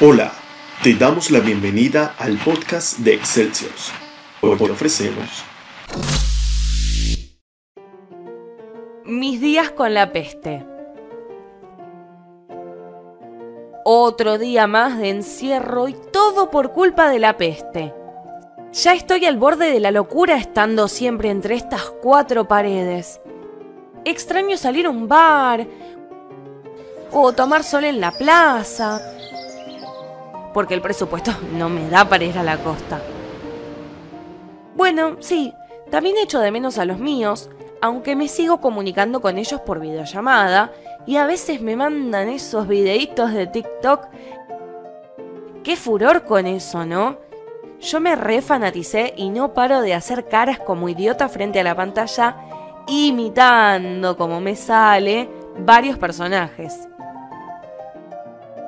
[0.00, 0.32] Hola,
[0.82, 3.70] te damos la bienvenida al podcast de Excelsior.
[4.40, 5.44] Hoy te ofrecemos
[9.04, 10.66] Mis días con la peste.
[13.84, 17.94] Otro día más de encierro y todo por culpa de la peste.
[18.72, 23.20] Ya estoy al borde de la locura estando siempre entre estas cuatro paredes.
[24.04, 25.66] Extraño salir a un bar
[27.12, 29.00] o tomar sol en la plaza
[30.52, 33.00] porque el presupuesto no me da para ir a la costa.
[34.74, 35.52] Bueno, sí,
[35.90, 37.50] también echo de menos a los míos,
[37.80, 40.72] aunque me sigo comunicando con ellos por videollamada
[41.06, 44.06] y a veces me mandan esos videitos de TikTok.
[45.62, 47.18] Qué furor con eso, ¿no?
[47.80, 52.36] Yo me refanaticé y no paro de hacer caras como idiota frente a la pantalla,
[52.86, 55.28] imitando como me sale
[55.58, 56.88] varios personajes.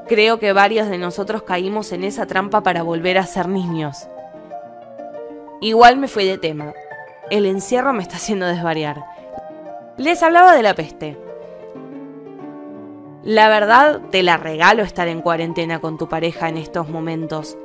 [0.07, 4.09] Creo que varios de nosotros caímos en esa trampa para volver a ser niños.
[5.61, 6.75] Igual me fui de tema.
[7.31, 9.03] El encierro me está haciendo desvariar.
[9.97, 11.17] Les hablaba de la peste.
[13.23, 17.57] La verdad, te la regalo estar en cuarentena con tu pareja en estos momentos.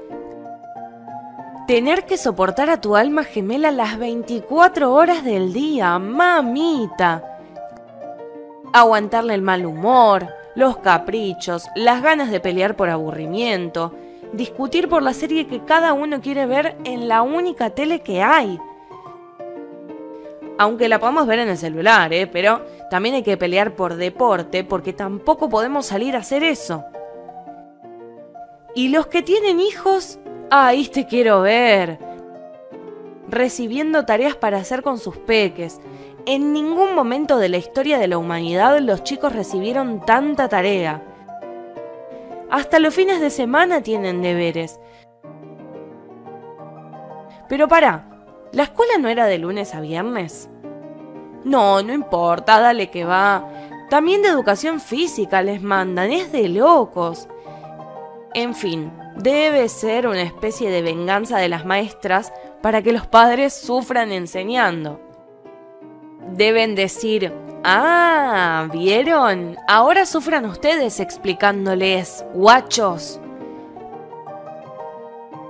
[1.70, 7.38] Tener que soportar a tu alma gemela las 24 horas del día, mamita.
[8.74, 13.94] Aguantarle el mal humor, los caprichos, las ganas de pelear por aburrimiento,
[14.34, 18.58] discutir por la serie que cada uno quiere ver en la única tele que hay.
[20.58, 22.26] Aunque la podamos ver en el celular, ¿eh?
[22.26, 26.84] pero también hay que pelear por deporte porque tampoco podemos salir a hacer eso.
[28.76, 30.20] Y los que tienen hijos,
[30.52, 32.00] ahí te quiero ver.
[33.28, 35.80] Recibiendo tareas para hacer con sus peques,
[36.26, 41.04] en ningún momento de la historia de la humanidad los chicos recibieron tanta tarea.
[42.50, 44.80] Hasta los fines de semana tienen deberes.
[47.48, 48.08] Pero para,
[48.52, 50.50] ¿la escuela no era de lunes a viernes?
[51.44, 53.48] No, no importa, dale que va.
[53.90, 57.28] También de educación física les mandan, es de locos.
[58.34, 62.32] En fin, debe ser una especie de venganza de las maestras
[62.62, 65.00] para que los padres sufran enseñando
[66.36, 69.58] deben decir, ah, ¿vieron?
[69.68, 73.20] Ahora sufran ustedes explicándoles, guachos.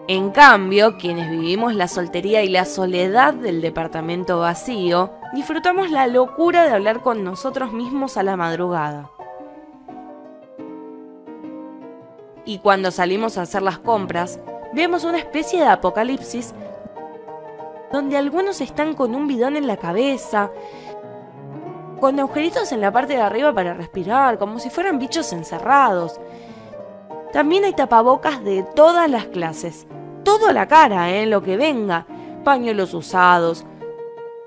[0.08, 6.66] En cambio, quienes vivimos la soltería y la soledad del departamento vacío, disfrutamos la locura
[6.66, 9.12] de hablar con nosotros mismos a la madrugada.
[12.50, 14.40] Y cuando salimos a hacer las compras,
[14.74, 16.56] vemos una especie de apocalipsis
[17.92, 20.50] donde algunos están con un bidón en la cabeza,
[22.00, 26.20] con agujeritos en la parte de arriba para respirar, como si fueran bichos encerrados.
[27.32, 29.86] También hay tapabocas de todas las clases,
[30.24, 31.28] toda la cara, ¿eh?
[31.28, 32.08] lo que venga,
[32.44, 33.64] pañuelos usados,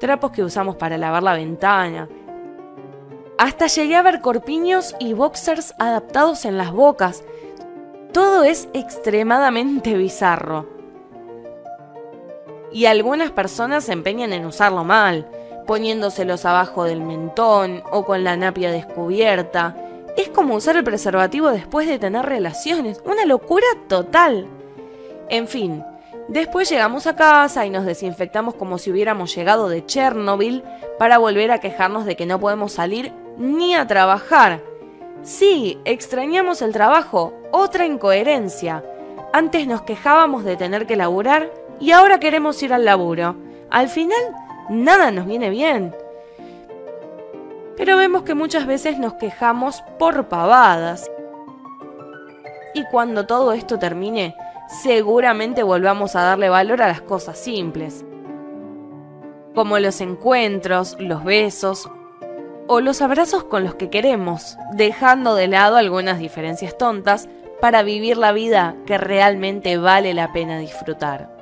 [0.00, 2.08] trapos que usamos para lavar la ventana.
[3.38, 7.22] Hasta llegué a ver corpiños y boxers adaptados en las bocas.
[8.12, 10.66] Todo es extremadamente bizarro
[12.72, 15.28] y algunas personas se empeñan en usarlo mal,
[15.66, 19.76] poniéndoselos abajo del mentón o con la napia descubierta.
[20.16, 24.46] Es como usar el preservativo después de tener relaciones, una locura total.
[25.28, 25.84] En fin,
[26.28, 30.62] después llegamos a casa y nos desinfectamos como si hubiéramos llegado de Chernobyl
[30.98, 34.71] para volver a quejarnos de que no podemos salir ni a trabajar.
[35.22, 38.84] Sí, extrañamos el trabajo, otra incoherencia.
[39.32, 43.36] Antes nos quejábamos de tener que laburar y ahora queremos ir al laburo.
[43.70, 44.20] Al final,
[44.68, 45.94] nada nos viene bien.
[47.76, 51.08] Pero vemos que muchas veces nos quejamos por pavadas.
[52.74, 54.34] Y cuando todo esto termine,
[54.82, 58.04] seguramente volvamos a darle valor a las cosas simples.
[59.54, 61.88] Como los encuentros, los besos
[62.74, 67.28] o los abrazos con los que queremos, dejando de lado algunas diferencias tontas
[67.60, 71.41] para vivir la vida que realmente vale la pena disfrutar.